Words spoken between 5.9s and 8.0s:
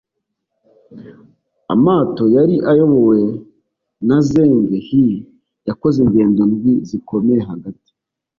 ingendo ndwi zikomeye hagati